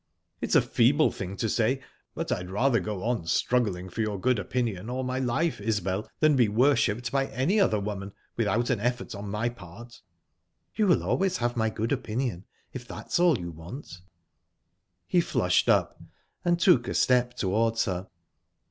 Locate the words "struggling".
3.27-3.87